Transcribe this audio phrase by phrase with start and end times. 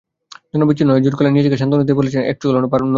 [0.51, 2.85] জনবিচ্ছিন্ন হয়ে জোর গলায় নিজেকে সান্ত্বনা দিতে বলছেন, একচুলও নড়ব না।